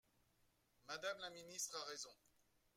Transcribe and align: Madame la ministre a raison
Madame 0.87 1.19
la 1.19 1.29
ministre 1.29 1.77
a 1.79 1.85
raison 1.85 2.09